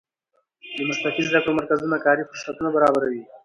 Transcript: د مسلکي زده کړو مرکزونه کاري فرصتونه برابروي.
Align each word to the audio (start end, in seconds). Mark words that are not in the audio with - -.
د 0.77 0.77
مسلکي 0.89 1.21
زده 1.27 1.39
کړو 1.43 1.57
مرکزونه 1.59 1.97
کاري 2.05 2.23
فرصتونه 2.29 2.69
برابروي. 2.75 3.23